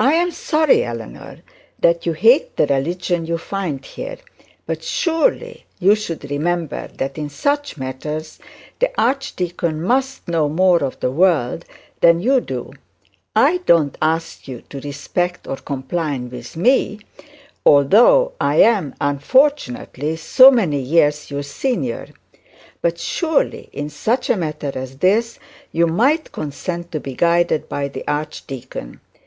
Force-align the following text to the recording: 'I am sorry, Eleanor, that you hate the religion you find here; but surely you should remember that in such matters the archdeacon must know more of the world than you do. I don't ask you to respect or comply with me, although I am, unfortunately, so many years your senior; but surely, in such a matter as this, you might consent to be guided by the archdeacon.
'I 0.00 0.14
am 0.14 0.30
sorry, 0.30 0.82
Eleanor, 0.82 1.40
that 1.78 2.06
you 2.06 2.14
hate 2.14 2.56
the 2.56 2.66
religion 2.68 3.26
you 3.26 3.36
find 3.36 3.84
here; 3.84 4.16
but 4.64 4.82
surely 4.82 5.66
you 5.78 5.94
should 5.94 6.30
remember 6.30 6.88
that 6.96 7.18
in 7.18 7.28
such 7.28 7.76
matters 7.76 8.38
the 8.78 8.90
archdeacon 8.98 9.82
must 9.82 10.26
know 10.26 10.48
more 10.48 10.78
of 10.82 10.98
the 11.00 11.10
world 11.10 11.66
than 12.00 12.18
you 12.18 12.40
do. 12.40 12.72
I 13.34 13.58
don't 13.66 13.98
ask 14.00 14.48
you 14.48 14.62
to 14.70 14.80
respect 14.80 15.46
or 15.46 15.56
comply 15.56 16.16
with 16.16 16.56
me, 16.56 17.00
although 17.66 18.32
I 18.40 18.62
am, 18.62 18.94
unfortunately, 19.02 20.16
so 20.16 20.50
many 20.50 20.80
years 20.80 21.30
your 21.30 21.42
senior; 21.42 22.08
but 22.80 22.98
surely, 22.98 23.68
in 23.74 23.90
such 23.90 24.30
a 24.30 24.36
matter 24.38 24.72
as 24.74 24.96
this, 24.96 25.38
you 25.72 25.86
might 25.86 26.32
consent 26.32 26.90
to 26.92 27.00
be 27.00 27.12
guided 27.12 27.68
by 27.68 27.88
the 27.88 28.02
archdeacon. 28.08 28.98